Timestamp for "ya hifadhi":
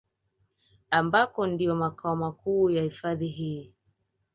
2.69-3.27